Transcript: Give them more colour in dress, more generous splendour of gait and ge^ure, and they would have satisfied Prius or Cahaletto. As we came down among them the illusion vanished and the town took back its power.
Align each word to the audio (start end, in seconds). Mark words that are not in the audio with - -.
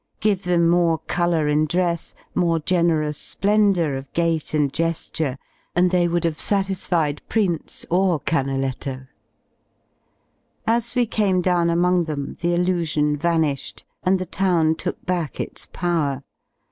Give 0.19 0.41
them 0.45 0.67
more 0.67 0.97
colour 0.97 1.47
in 1.47 1.67
dress, 1.67 2.15
more 2.33 2.57
generous 2.57 3.19
splendour 3.19 3.93
of 3.93 4.11
gait 4.13 4.55
and 4.55 4.73
ge^ure, 4.73 5.37
and 5.75 5.91
they 5.91 6.07
would 6.07 6.23
have 6.23 6.39
satisfied 6.39 7.21
Prius 7.29 7.85
or 7.91 8.19
Cahaletto. 8.19 9.05
As 10.65 10.95
we 10.95 11.05
came 11.05 11.39
down 11.39 11.69
among 11.69 12.05
them 12.05 12.35
the 12.41 12.55
illusion 12.55 13.15
vanished 13.15 13.85
and 14.01 14.17
the 14.17 14.25
town 14.25 14.73
took 14.73 15.05
back 15.05 15.39
its 15.39 15.67
power. 15.71 16.23